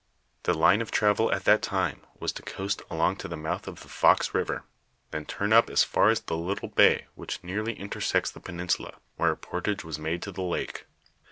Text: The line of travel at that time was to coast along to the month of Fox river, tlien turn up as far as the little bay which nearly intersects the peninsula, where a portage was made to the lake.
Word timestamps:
The 0.45 0.55
line 0.55 0.81
of 0.81 0.89
travel 0.89 1.31
at 1.31 1.43
that 1.43 1.61
time 1.61 2.01
was 2.19 2.31
to 2.33 2.41
coast 2.41 2.81
along 2.89 3.17
to 3.17 3.27
the 3.27 3.37
month 3.37 3.67
of 3.67 3.77
Fox 3.77 4.33
river, 4.33 4.63
tlien 5.11 5.27
turn 5.27 5.53
up 5.53 5.69
as 5.69 5.83
far 5.83 6.09
as 6.09 6.21
the 6.21 6.35
little 6.35 6.69
bay 6.69 7.05
which 7.13 7.43
nearly 7.43 7.73
intersects 7.73 8.31
the 8.31 8.39
peninsula, 8.39 8.95
where 9.17 9.29
a 9.29 9.37
portage 9.37 9.83
was 9.83 9.99
made 9.99 10.23
to 10.23 10.31
the 10.31 10.41
lake. 10.41 10.87